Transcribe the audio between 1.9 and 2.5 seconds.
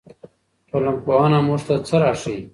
راښيي؟